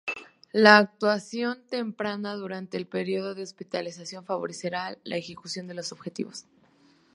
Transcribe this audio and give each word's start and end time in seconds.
La 0.51 0.77
actuación 0.79 1.61
temprana, 1.69 2.33
durante 2.33 2.75
el 2.75 2.87
periodo 2.87 3.35
de 3.35 3.43
hospitalización, 3.43 4.25
favorecerá 4.25 4.97
la 5.03 5.17
consecución 5.17 5.67
de 5.67 5.75
los 5.75 5.91
objetivos. 5.91 6.45